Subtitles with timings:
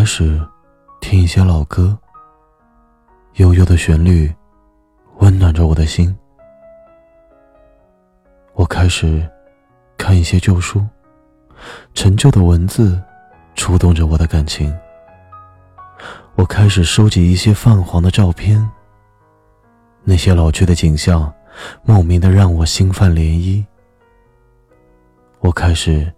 [0.00, 0.40] 开始
[1.02, 1.94] 听一些老歌，
[3.34, 4.34] 悠悠的旋律
[5.18, 6.16] 温暖着我的心。
[8.54, 9.30] 我开始
[9.98, 10.82] 看一些旧书，
[11.92, 12.98] 陈旧的文字
[13.54, 14.74] 触动着我的感情。
[16.34, 18.66] 我开始收集一些泛黄的照片，
[20.02, 21.30] 那些老去的景象，
[21.84, 23.62] 莫名的让我心泛涟漪。
[25.40, 26.10] 我开始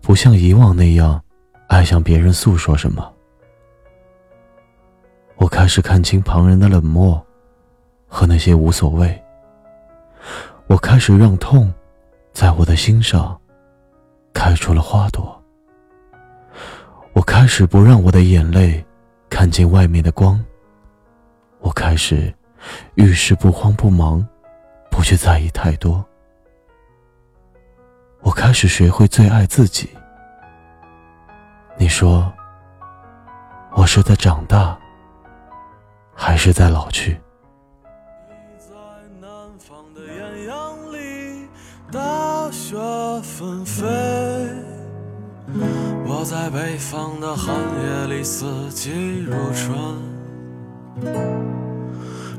[0.00, 1.20] 不像以往那样
[1.66, 3.10] 爱向别人诉说什么。
[5.36, 7.24] 我开始看清旁人的冷漠
[8.06, 9.22] 和那些无所谓。
[10.66, 11.72] 我开始让痛。
[12.32, 13.40] 在我的心上，
[14.32, 15.40] 开出了花朵。
[17.12, 18.84] 我开始不让我的眼泪
[19.30, 20.44] 看见外面的光。
[21.60, 22.34] 我开始
[22.96, 24.26] 遇事不慌不忙，
[24.90, 26.04] 不去在意太多。
[28.22, 29.88] 我开始学会最爱自己。
[31.78, 32.32] 你说，
[33.74, 34.76] 我是在长大，
[36.14, 37.18] 还是在老去？
[42.50, 42.76] 雪
[43.22, 43.84] 纷飞，
[46.06, 49.76] 我在北方的寒夜里四季如春。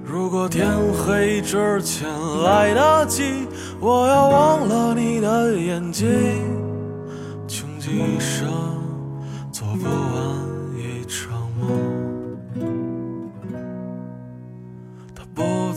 [0.05, 2.07] 如果天黑之前
[2.43, 3.47] 来得及，
[3.79, 6.07] 我要忘了你的眼睛。
[7.47, 8.47] 穷极一生
[9.51, 10.24] 做不完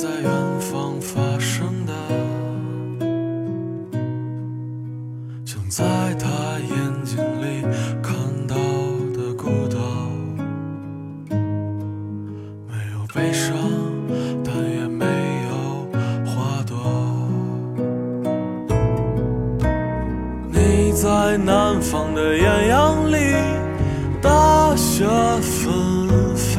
[0.00, 1.92] 在远方发生的，
[5.44, 5.84] 想在
[6.14, 6.26] 他
[6.58, 7.60] 眼睛里
[8.02, 8.16] 看
[8.48, 8.54] 到
[9.12, 9.76] 的孤岛，
[11.28, 13.54] 没有悲伤，
[14.42, 15.52] 但也没有
[16.24, 16.74] 花朵。
[20.50, 23.34] 你在南方的艳阳里，
[24.22, 25.04] 大雪
[25.42, 26.58] 纷飞；